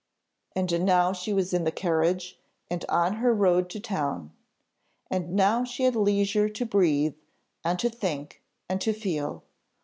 [0.55, 2.39] And now she was in the carriage,
[2.71, 4.31] and on her road to town.
[5.11, 7.13] And now she had leisure to breathe,
[7.63, 9.43] and to think, and to feel.